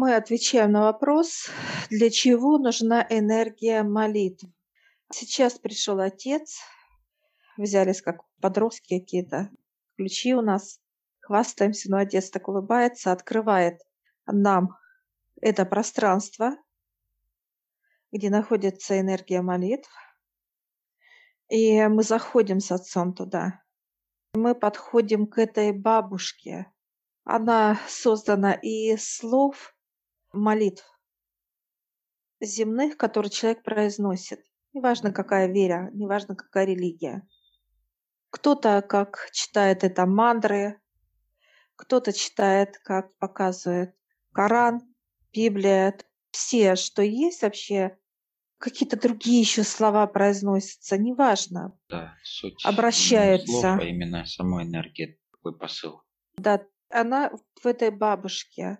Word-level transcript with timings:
Мы 0.00 0.14
отвечаем 0.14 0.70
на 0.70 0.82
вопрос, 0.82 1.50
для 1.90 2.08
чего 2.08 2.56
нужна 2.56 3.04
энергия 3.10 3.82
молитв. 3.82 4.46
Сейчас 5.12 5.58
пришел 5.58 5.98
отец, 5.98 6.60
взялись 7.56 8.00
как 8.00 8.22
подростки 8.40 9.00
какие-то, 9.00 9.50
ключи 9.96 10.36
у 10.36 10.40
нас, 10.40 10.80
хвастаемся, 11.18 11.90
но 11.90 11.96
отец 11.96 12.30
так 12.30 12.46
улыбается, 12.46 13.10
открывает 13.10 13.82
нам 14.24 14.78
это 15.40 15.64
пространство, 15.64 16.56
где 18.12 18.30
находится 18.30 19.00
энергия 19.00 19.42
молитв. 19.42 19.90
И 21.48 21.82
мы 21.88 22.04
заходим 22.04 22.60
с 22.60 22.70
отцом 22.70 23.14
туда. 23.14 23.64
Мы 24.34 24.54
подходим 24.54 25.26
к 25.26 25.38
этой 25.38 25.72
бабушке. 25.72 26.72
Она 27.24 27.80
создана 27.88 28.52
из 28.52 29.04
слов 29.04 29.74
молитв 30.32 30.84
земных, 32.40 32.96
которые 32.96 33.30
человек 33.30 33.62
произносит. 33.62 34.40
Неважно, 34.72 35.12
какая 35.12 35.48
вера, 35.48 35.90
неважно, 35.92 36.36
какая 36.36 36.66
религия. 36.66 37.26
Кто-то 38.30 38.82
как 38.82 39.30
читает 39.32 39.84
это 39.84 40.06
мантры, 40.06 40.80
кто-то 41.76 42.12
читает, 42.12 42.78
как 42.84 43.16
показывает 43.18 43.94
Коран, 44.32 44.82
Библия, 45.32 45.96
все, 46.30 46.76
что 46.76 47.02
есть 47.02 47.42
вообще, 47.42 47.98
какие-то 48.58 49.00
другие 49.00 49.40
еще 49.40 49.62
слова 49.62 50.06
произносятся, 50.06 50.98
неважно. 50.98 51.78
Да, 51.88 52.14
суть 52.22 52.64
Обращается. 52.64 53.46
слов, 53.46 53.78
а 53.80 53.84
именно 53.84 54.24
самой 54.26 54.64
энергии, 54.64 55.18
такой 55.32 55.56
посыл. 55.56 56.02
Да, 56.36 56.64
она 56.90 57.32
в 57.62 57.66
этой 57.66 57.90
бабушке. 57.90 58.78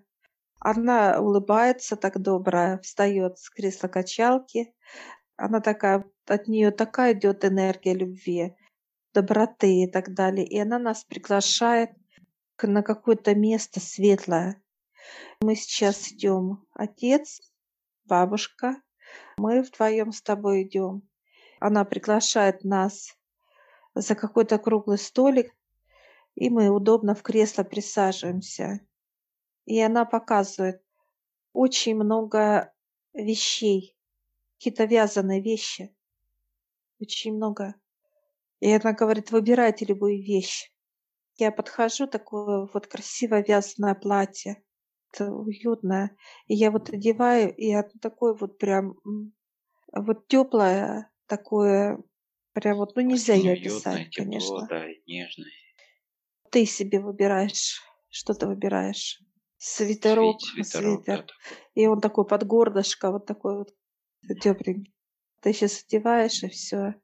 Она 0.61 1.21
улыбается 1.21 1.97
так 1.97 2.21
добрая, 2.21 2.79
встает 2.79 3.39
с 3.39 3.48
кресла 3.51 3.89
качалки. 3.89 4.75
Она 5.37 5.61
такая, 5.61 6.05
от 6.27 6.48
нее 6.48 6.70
такая 6.73 7.12
идет 7.12 7.45
энергия 7.45 7.95
любви, 7.95 8.56
доброты 9.14 9.84
и 9.84 9.91
так 9.91 10.14
далее. 10.14 10.47
И 10.47 10.59
она 10.59 10.79
нас 10.79 11.05
приглашает 11.05 11.91
на 12.61 12.83
какое-то 12.83 13.34
место 13.34 13.79
светлое. 13.79 14.61
Мы 15.41 15.55
сейчас 15.55 16.09
идем, 16.09 16.67
отец, 16.75 17.41
бабушка, 18.05 18.83
мы 19.36 19.62
вдвоем 19.62 20.12
с 20.12 20.20
тобой 20.20 20.62
идем. 20.62 21.09
Она 21.61 21.84
приглашает 21.84 22.64
нас 22.64 23.17
за 23.95 24.14
какой-то 24.17 24.59
круглый 24.59 24.98
столик, 24.98 25.55
и 26.34 26.51
мы 26.51 26.69
удобно 26.69 27.14
в 27.14 27.23
кресло 27.23 27.62
присаживаемся. 27.62 28.81
И 29.69 29.78
она 29.83 30.06
показывает 30.06 30.83
очень 31.52 31.94
много 31.94 32.72
вещей, 33.12 33.94
какие-то 34.56 34.86
вязаные 34.86 35.42
вещи. 35.42 35.94
Очень 36.98 37.34
много. 37.34 37.74
И 38.61 38.72
она 38.72 38.94
говорит, 38.94 39.30
выбирайте 39.30 39.84
любую 39.84 40.22
вещь. 40.22 40.72
Я 41.36 41.52
подхожу, 41.52 42.06
такое 42.06 42.66
вот 42.72 42.86
красивое 42.86 43.44
вязаное 43.46 43.94
платье 43.94 44.64
уютное. 45.20 46.16
И 46.46 46.55
я 46.55 46.70
вот 46.70 46.89
одеваю, 46.89 47.55
и 47.55 47.70
оно 47.70 47.91
такое 48.00 48.33
вот 48.33 48.56
прям 48.56 48.94
вот 49.92 50.28
теплое, 50.28 51.12
такое, 51.27 52.02
прям 52.55 52.78
вот, 52.78 52.96
ну 52.96 53.02
нельзя 53.02 53.34
ее 53.34 53.52
описать, 53.52 54.12
тепло, 54.12 54.30
конечно. 54.30 54.66
да, 54.70 54.91
и 54.91 55.02
нежное. 55.06 55.50
Ты 56.50 56.64
себе 56.64 57.00
выбираешь, 57.00 57.83
что 58.08 58.33
ты 58.33 58.46
выбираешь. 58.46 59.20
Свитерок, 59.59 60.41
Свит- 60.41 60.67
свитерок, 60.67 61.05
да, 61.05 61.17
свитер. 61.17 61.27
такой. 61.27 61.64
И 61.75 61.87
он 61.87 62.01
такой 62.01 62.27
под 62.27 62.45
горлышко, 62.47 63.11
вот 63.11 63.27
такой 63.27 63.59
вот 63.59 63.75
тепленький. 64.41 64.95
Ты 65.41 65.53
сейчас 65.53 65.84
одеваешь, 65.84 66.42
и 66.42 66.48
все. 66.48 66.95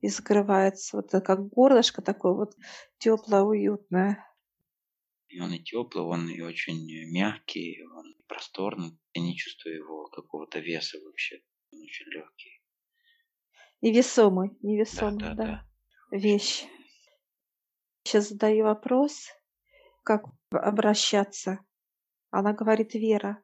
И 0.00 0.08
закрывается. 0.08 0.96
Вот 0.98 1.06
это 1.08 1.20
как 1.20 1.46
горлышко 1.48 2.02
такое 2.02 2.34
вот 2.34 2.54
теплое, 2.98 3.42
уютное. 3.42 4.24
И 5.28 5.40
он 5.40 5.52
и 5.52 5.58
теплый, 5.62 6.04
он 6.04 6.28
и 6.28 6.40
очень 6.42 6.86
мягкий, 7.10 7.82
он 7.86 8.14
просторный. 8.28 8.98
Я 9.14 9.22
не 9.22 9.34
чувствую 9.36 9.76
его 9.76 10.06
какого-то 10.08 10.58
веса 10.60 10.98
вообще. 11.04 11.40
Он 11.72 11.80
очень 11.80 12.06
легкий. 12.12 12.60
Невесомый, 13.80 14.50
Да, 14.50 14.56
невесомый, 14.62 15.18
да, 15.20 15.34
да. 15.34 15.44
да. 15.44 15.68
Вещь. 16.10 16.66
Сейчас 18.04 18.28
задаю 18.28 18.64
вопрос, 18.64 19.28
как 20.02 20.24
обращаться. 20.50 21.58
Она 22.36 22.52
говорит 22.52 22.94
Вера. 22.94 23.40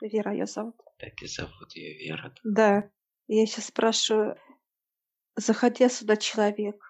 Вера 0.00 0.32
ее 0.32 0.46
зовут. 0.46 0.74
Так 0.98 1.22
и 1.22 1.28
зовут 1.28 1.76
ее 1.76 1.96
Вера. 1.96 2.34
Да. 2.42 2.90
Я 3.28 3.46
сейчас 3.46 3.66
спрашиваю, 3.66 4.36
заходя 5.36 5.88
сюда 5.88 6.16
человек, 6.16 6.82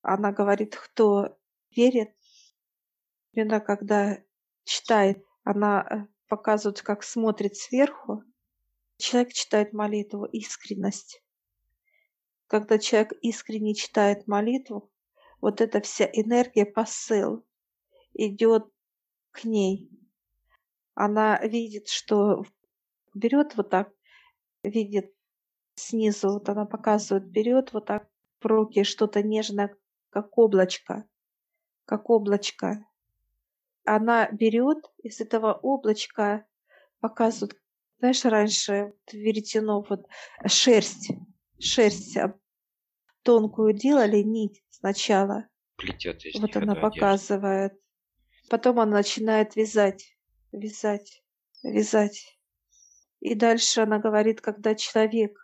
она 0.00 0.32
говорит, 0.32 0.74
кто 0.74 1.38
верит, 1.76 2.16
именно 3.32 3.60
когда 3.60 4.24
читает, 4.64 5.22
она 5.44 5.82
э, 5.82 6.06
показывает, 6.28 6.80
как 6.80 7.02
смотрит 7.02 7.56
сверху, 7.56 8.24
человек 8.96 9.34
читает 9.34 9.74
молитву, 9.74 10.24
искренность. 10.24 11.22
Когда 12.46 12.78
человек 12.78 13.12
искренне 13.20 13.74
читает 13.74 14.26
молитву, 14.26 14.90
вот 15.42 15.60
эта 15.60 15.82
вся 15.82 16.06
энергия, 16.06 16.64
посыл 16.64 17.44
идет 18.14 18.64
к 19.30 19.44
ней. 19.44 19.90
Она 20.94 21.38
видит, 21.38 21.88
что 21.88 22.44
берет 23.14 23.56
вот 23.56 23.70
так, 23.70 23.92
видит 24.62 25.12
снизу, 25.74 26.34
вот 26.34 26.48
она 26.48 26.66
показывает, 26.66 27.26
берет 27.26 27.72
вот 27.72 27.86
так 27.86 28.08
в 28.40 28.46
руки 28.46 28.84
что-то 28.84 29.22
нежное, 29.22 29.76
как 30.10 30.36
облачко, 30.36 31.04
как 31.84 32.10
облачко. 32.10 32.84
Она 33.84 34.28
берет 34.30 34.78
из 35.02 35.20
этого 35.20 35.54
облачка, 35.54 36.46
показывает, 37.00 37.60
знаешь, 37.98 38.24
раньше 38.24 38.94
веретено, 39.12 39.84
вот 39.88 40.06
шерсть, 40.46 41.10
шерсть 41.58 42.18
тонкую 43.22 43.72
делали, 43.72 44.18
нить 44.18 44.62
сначала, 44.70 45.48
Плетет 45.76 46.24
из 46.24 46.40
вот 46.40 46.54
она 46.56 46.72
одежду. 46.72 46.80
показывает. 46.80 47.72
Потом 48.48 48.78
она 48.78 48.98
начинает 48.98 49.56
вязать, 49.56 50.16
вязать, 50.52 51.24
вязать. 51.62 52.38
И 53.20 53.34
дальше 53.34 53.80
она 53.80 53.98
говорит, 53.98 54.40
когда 54.40 54.74
человек 54.74 55.38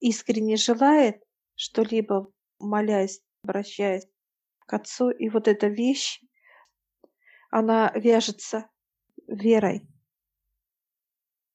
искренне 0.00 0.56
желает 0.56 1.22
что-либо, 1.54 2.32
молясь, 2.58 3.22
обращаясь 3.42 4.06
к 4.60 4.72
Отцу, 4.72 5.10
и 5.10 5.28
вот 5.28 5.48
эта 5.48 5.68
вещь, 5.68 6.22
она 7.50 7.92
вяжется 7.94 8.68
верой. 9.26 9.86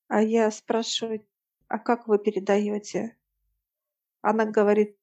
А 0.07 0.21
я 0.21 0.49
спрашиваю, 0.51 1.27
а 1.67 1.79
как 1.79 2.07
вы 2.07 2.19
передаете? 2.19 3.17
Она 4.21 4.45
говорит, 4.45 4.97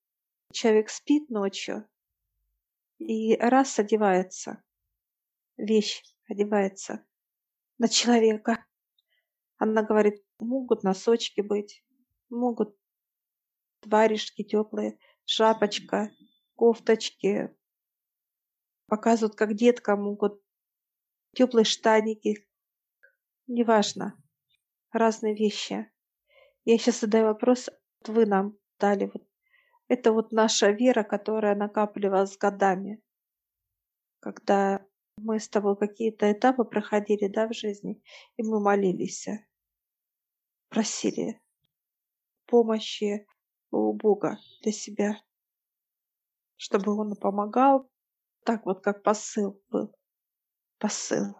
человек 0.52 0.88
спит 0.88 1.28
ночью 1.28 1.86
и 2.98 3.36
раз 3.36 3.78
одевается, 3.78 4.62
вещь 5.56 6.02
одевается 6.28 7.04
на 7.78 7.88
человека. 7.88 8.64
Она 9.56 9.82
говорит, 9.82 10.22
могут 10.38 10.82
носочки 10.82 11.40
быть, 11.40 11.84
могут 12.28 12.76
варежки 13.84 14.42
теплые, 14.42 14.98
шапочка, 15.24 16.10
кофточки. 16.56 17.54
Показывают, 18.86 19.34
как 19.34 19.54
детка 19.54 19.96
могут 19.96 20.42
теплые 21.34 21.64
штаники. 21.64 22.46
Неважно. 23.46 24.16
Разные 24.92 25.34
вещи. 25.34 25.90
Я 26.64 26.78
сейчас 26.78 27.00
задаю 27.00 27.26
вопрос, 27.26 27.68
вот 28.00 28.14
вы 28.14 28.26
нам 28.26 28.56
дали 28.78 29.10
вот 29.12 29.26
это 29.88 30.12
вот 30.12 30.32
наша 30.32 30.70
вера, 30.70 31.02
которая 31.02 31.54
накапливалась 31.54 32.38
годами. 32.38 33.02
Когда 34.20 34.86
мы 35.16 35.38
с 35.38 35.48
тобой 35.48 35.76
какие-то 35.76 36.30
этапы 36.30 36.64
проходили, 36.64 37.28
да, 37.28 37.48
в 37.48 37.54
жизни, 37.54 38.02
и 38.36 38.42
мы 38.42 38.60
молились, 38.60 39.28
просили 40.68 41.40
помощи 42.46 43.26
у 43.70 43.92
Бога 43.92 44.38
для 44.62 44.72
себя, 44.72 45.22
чтобы 46.56 46.98
Он 46.98 47.16
помогал. 47.16 47.90
Так 48.44 48.66
вот, 48.66 48.82
как 48.82 49.02
посыл 49.02 49.62
был. 49.70 49.94
Посыл, 50.78 51.34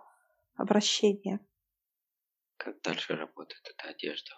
обращение. 0.54 1.40
Как 2.56 2.80
дальше 2.80 3.14
работает 3.14 3.60
эта 3.68 3.90
одежда? 3.90 4.30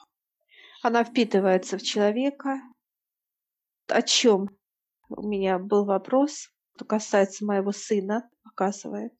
Она 0.83 1.05
впитывается 1.05 1.79
в 1.79 1.83
человека. 1.83 2.61
О 3.89 4.03
чем 4.03 4.49
у 5.09 5.29
меня 5.29 5.59
был 5.59 5.85
вопрос, 5.85 6.51
что 6.75 6.85
касается 6.85 7.45
моего 7.45 7.71
сына, 7.71 8.29
показывает. 8.43 9.13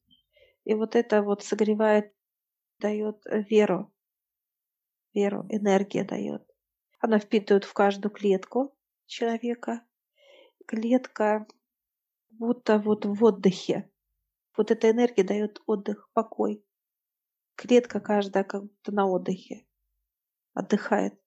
И 0.67 0.73
вот 0.73 0.97
это 0.97 1.21
вот 1.21 1.45
согревает 1.45 2.13
дает 2.79 3.23
веру. 3.25 3.89
Веру, 5.13 5.45
энергия 5.47 6.03
дает. 6.03 6.45
Она 6.99 7.19
впитывает 7.19 7.63
в 7.63 7.71
каждую 7.71 8.11
клетку 8.11 8.77
человека. 9.05 9.87
Клетка 10.65 11.47
будто 12.31 12.79
вот 12.79 13.05
в 13.05 13.23
отдыхе. 13.23 13.89
Вот 14.57 14.69
эта 14.69 14.91
энергия 14.91 15.23
дает 15.23 15.61
отдых, 15.67 16.09
покой. 16.11 16.61
Клетка 17.55 18.01
каждая 18.01 18.43
как 18.43 18.63
будто 18.63 18.91
на 18.91 19.07
отдыхе. 19.07 19.65
Отдыхает. 20.53 21.17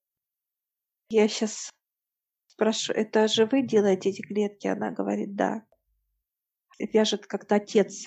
Я 1.09 1.29
сейчас 1.29 1.71
спрашиваю, 2.47 3.01
это 3.01 3.27
же 3.27 3.47
вы 3.47 3.63
делаете 3.63 4.11
эти 4.11 4.21
клетки? 4.21 4.67
Она 4.67 4.91
говорит, 4.91 5.35
да. 5.35 5.67
Вяжет 6.79 7.27
как-то 7.27 7.55
отец 7.55 8.05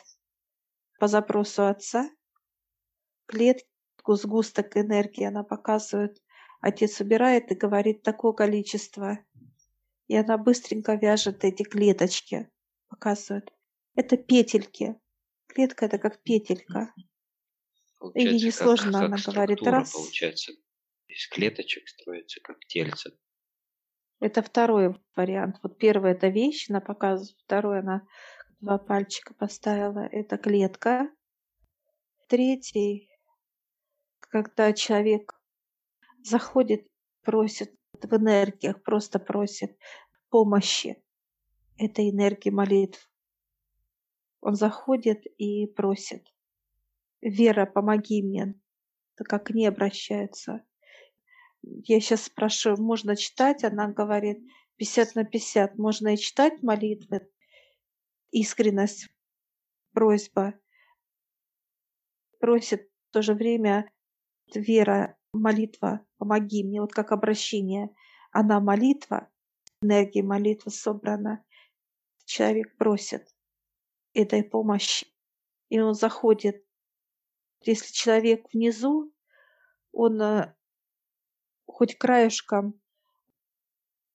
по 1.04 1.10
запросу 1.10 1.66
отца. 1.66 2.10
Клетку, 3.26 4.16
сгусток 4.16 4.78
энергии 4.78 5.26
она 5.26 5.44
показывает. 5.44 6.24
Отец 6.62 7.02
убирает 7.02 7.52
и 7.52 7.56
говорит 7.56 8.04
такое 8.04 8.32
количество. 8.32 9.20
И 10.08 10.16
она 10.16 10.38
быстренько 10.38 10.94
вяжет 10.94 11.44
эти 11.44 11.64
клеточки. 11.64 12.50
Показывает. 12.88 13.52
Это 13.96 14.16
петельки. 14.16 14.96
Клетка 15.48 15.88
это 15.88 15.98
как 15.98 16.24
петелька. 16.24 16.94
Получается, 18.00 18.36
Ей 18.36 18.46
несложно, 18.46 18.92
как, 18.94 19.02
она 19.02 19.18
как 19.18 19.34
говорит, 19.34 19.58
структура 19.58 19.80
раз. 19.80 19.92
Получается, 19.92 20.54
из 21.08 21.28
клеточек 21.28 21.90
строится, 21.90 22.40
как 22.40 22.60
тельце. 22.66 23.12
Это 24.22 24.42
второй 24.42 24.96
вариант. 25.18 25.58
Вот 25.64 25.78
первый 25.78 26.14
это 26.14 26.30
вещь, 26.30 26.70
она 26.70 26.80
показывает. 26.80 27.38
Второй 27.44 27.80
она 27.80 28.08
два 28.64 28.78
пальчика 28.78 29.34
поставила. 29.34 30.08
Это 30.12 30.38
клетка. 30.38 31.10
Третий, 32.28 33.10
когда 34.20 34.72
человек 34.72 35.38
заходит, 36.24 36.88
просит 37.24 37.76
в 38.02 38.16
энергиях, 38.16 38.82
просто 38.82 39.20
просит 39.20 39.78
помощи. 40.30 41.04
Это 41.78 42.10
энергия 42.10 42.52
молитв. 42.52 43.12
Он 44.40 44.56
заходит 44.56 45.26
и 45.38 45.68
просит. 45.68 46.26
Вера, 47.22 47.66
помоги 47.66 48.24
мне. 48.24 48.56
Это 49.16 49.26
как 49.26 49.48
к 49.48 49.50
ней 49.50 49.68
обращаются. 49.68 50.66
Я 51.62 52.00
сейчас 52.00 52.24
спрашиваю, 52.24 52.82
можно 52.82 53.16
читать? 53.18 53.64
Она 53.66 53.88
говорит, 53.88 54.40
50 54.78 55.16
на 55.16 55.26
50. 55.26 55.78
Можно 55.78 56.14
и 56.14 56.18
читать 56.18 56.64
молитвы. 56.64 57.30
Искренность, 58.34 59.10
просьба. 59.92 60.56
Просит 62.40 62.90
в 63.10 63.14
то 63.14 63.22
же 63.22 63.36
время 63.36 63.92
вера, 64.56 65.16
молитва, 65.34 66.04
помоги 66.18 66.64
мне. 66.64 66.82
Вот 66.82 66.94
как 66.94 67.12
обращение. 67.12 67.96
Она 68.32 68.60
молитва, 68.60 69.32
энергия 69.84 70.24
молитвы 70.24 70.72
собрана. 70.72 71.46
Человек 72.26 72.76
просит 72.76 73.28
этой 74.14 74.44
помощи. 74.44 75.06
И 75.70 75.80
он 75.80 75.94
заходит. 75.94 76.66
Если 77.62 77.94
человек 77.94 78.52
внизу, 78.52 79.14
он 79.92 80.20
э, 80.20 80.56
хоть 81.68 82.00
краешком 82.00 82.82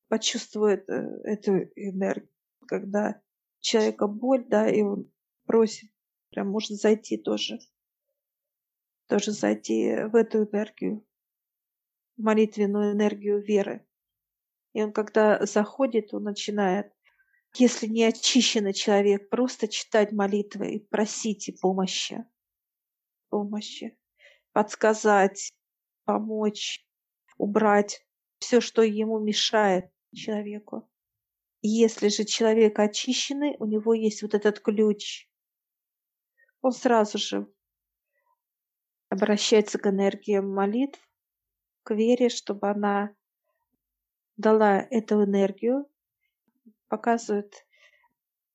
почувствует 0.09 0.89
э, 0.89 0.95
эту 1.23 1.53
энергию, 1.77 2.29
когда 2.67 3.23
человека 3.69 4.07
боль, 4.07 4.45
да, 4.47 4.69
и 4.69 4.83
он 4.83 5.11
просит, 5.45 5.91
прям 6.31 6.49
может 6.49 6.79
зайти 6.79 7.19
тоже, 7.19 7.59
тоже 9.07 9.33
зайти 9.33 10.05
в 10.05 10.17
эту 10.17 10.45
энергию, 10.45 11.07
молитвенную 12.17 12.93
энергию 12.93 13.43
веры. 13.43 13.87
И 14.73 14.83
он 14.83 14.93
когда 14.93 15.45
заходит, 15.45 16.15
он 16.15 16.25
начинает, 16.25 16.93
если 17.55 17.87
не 17.87 18.05
очищенный 18.05 18.73
человек, 18.73 19.29
просто 19.29 19.69
читать 19.69 20.13
молитвы 20.13 20.73
и 20.73 20.81
просить 20.81 21.59
помощи, 21.61 22.25
помощи, 23.29 23.99
подсказать, 24.53 25.53
помочь, 26.05 26.87
убрать 27.37 28.07
все, 28.39 28.61
что 28.61 28.83
ему 28.83 29.19
мешает 29.19 29.91
человеку. 30.15 30.88
Если 31.71 32.09
же 32.09 32.25
человек 32.25 32.79
очищенный, 32.79 33.57
у 33.59 33.67
него 33.67 33.93
есть 33.93 34.23
вот 34.23 34.33
этот 34.33 34.59
ключ, 34.59 35.29
он 36.63 36.73
сразу 36.73 37.19
же 37.19 37.47
обращается 39.11 39.79
к 39.79 39.87
энергиям 39.87 40.51
молитв, 40.51 40.99
к 41.83 41.95
вере, 41.95 42.31
чтобы 42.31 42.71
она 42.71 43.15
дала 44.39 44.79
эту 44.79 45.23
энергию, 45.25 45.87
показывает, 46.89 47.67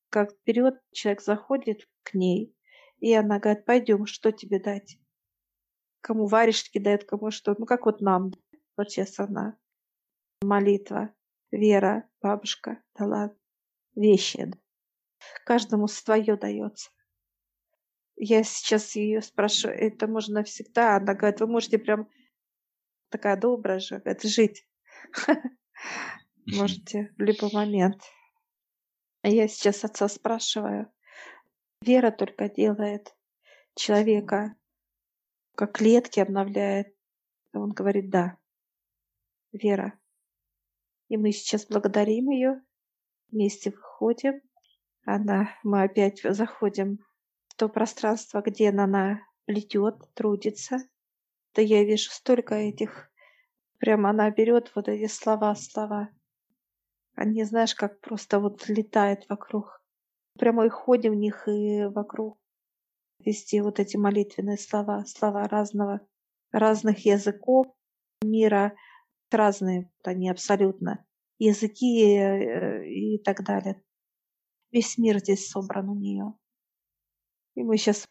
как 0.08 0.32
вперед 0.32 0.82
человек 0.90 1.22
заходит 1.22 1.88
к 2.02 2.14
ней, 2.14 2.52
и 2.98 3.14
она 3.14 3.38
говорит, 3.38 3.64
пойдем, 3.64 4.06
что 4.06 4.32
тебе 4.32 4.58
дать? 4.58 4.98
Кому 6.00 6.26
варежки 6.26 6.78
дает, 6.78 7.04
кому 7.04 7.30
что. 7.30 7.54
Ну, 7.56 7.64
как 7.64 7.86
вот 7.86 8.00
нам, 8.00 8.32
вот 8.76 8.90
сейчас 8.90 9.20
она. 9.20 9.56
Молитва, 10.42 11.14
вера, 11.56 12.08
бабушка 12.20 12.82
дала 12.98 13.34
вещи. 13.94 14.50
Каждому 15.44 15.88
свое 15.88 16.36
дается. 16.36 16.90
Я 18.16 18.44
сейчас 18.44 18.94
ее 18.94 19.22
спрашиваю, 19.22 19.78
это 19.78 20.06
можно 20.06 20.44
всегда? 20.44 20.96
Она 20.96 21.14
говорит, 21.14 21.40
вы 21.40 21.46
можете 21.46 21.78
прям 21.78 22.08
такая 23.08 23.36
добрая 23.36 23.80
же, 23.80 23.98
говорит, 23.98 24.22
жить. 24.22 24.68
Можете 26.46 27.12
в 27.16 27.22
любой 27.22 27.50
момент. 27.52 28.02
Я 29.22 29.48
сейчас 29.48 29.84
отца 29.84 30.08
спрашиваю. 30.08 30.92
Вера 31.80 32.10
только 32.10 32.48
делает 32.48 33.14
человека, 33.74 34.54
как 35.54 35.72
клетки 35.72 36.20
обновляет. 36.20 36.94
Он 37.52 37.70
говорит, 37.70 38.10
да, 38.10 38.38
Вера. 39.54 39.96
И 41.08 41.16
мы 41.16 41.32
сейчас 41.32 41.66
благодарим 41.66 42.30
ее, 42.30 42.62
вместе 43.30 43.70
выходим. 43.70 44.40
Она, 45.04 45.50
мы 45.62 45.82
опять 45.82 46.22
заходим 46.22 46.98
в 47.48 47.54
то 47.56 47.68
пространство, 47.68 48.40
где 48.40 48.70
она 48.70 49.20
плетет, 49.44 49.96
трудится. 50.14 50.78
Да 51.54 51.62
я 51.62 51.84
вижу 51.84 52.10
столько 52.10 52.54
этих, 52.54 53.10
прямо 53.78 54.10
она 54.10 54.30
берет 54.30 54.72
вот 54.74 54.88
эти 54.88 55.06
слова, 55.06 55.54
слова. 55.54 56.08
Они, 57.14 57.44
знаешь, 57.44 57.74
как 57.74 58.00
просто 58.00 58.40
вот 58.40 58.68
летает 58.68 59.28
вокруг. 59.28 59.80
Прямо 60.38 60.66
и 60.66 60.68
ходим 60.68 61.12
в 61.12 61.16
них 61.16 61.46
и 61.46 61.84
вокруг. 61.84 62.38
Везде 63.20 63.62
вот 63.62 63.78
эти 63.78 63.96
молитвенные 63.96 64.58
слова, 64.58 65.04
слова 65.06 65.46
разного, 65.46 66.00
разных 66.50 67.04
языков 67.04 67.66
мира, 68.22 68.74
разные, 69.34 69.90
они 70.02 70.30
абсолютно, 70.30 71.04
языки 71.38 72.02
э, 72.04 72.88
и 72.88 73.18
так 73.18 73.44
далее. 73.44 73.82
Весь 74.70 74.98
мир 74.98 75.18
здесь 75.18 75.48
собран 75.48 75.88
у 75.88 75.94
нее. 75.94 76.34
И 77.54 77.62
мы 77.62 77.76
сейчас, 77.76 78.06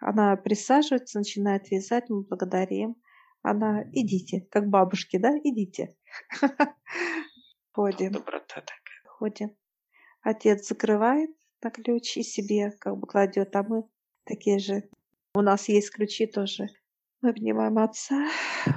она 0.00 0.36
присаживается, 0.36 1.18
начинает 1.18 1.70
вязать, 1.70 2.10
мы 2.10 2.22
благодарим. 2.22 2.96
Она, 3.42 3.84
идите, 3.92 4.46
как 4.50 4.68
бабушки, 4.68 5.16
да, 5.16 5.38
идите. 5.38 5.96
Ходим. 7.72 8.12
Доброта 8.12 8.60
такая. 8.60 9.02
Ходим. 9.06 9.56
Отец 10.22 10.68
закрывает 10.68 11.30
на 11.62 11.70
ключ 11.70 12.16
и 12.16 12.22
себе 12.22 12.72
как 12.72 12.98
бы 12.98 13.06
кладет, 13.06 13.54
а 13.56 13.62
мы 13.62 13.84
такие 14.24 14.58
же. 14.58 14.88
У 15.34 15.40
нас 15.40 15.68
есть 15.68 15.90
ключи 15.90 16.26
тоже. 16.26 16.66
Мы 17.20 17.30
обнимаем 17.30 17.78
отца, 17.78 18.28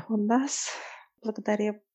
у 0.07 0.17
нас 0.17 0.69
благодарим 1.21 1.81